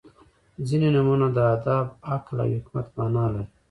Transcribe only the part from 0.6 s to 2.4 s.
•ځینې نومونه د ادب، عقل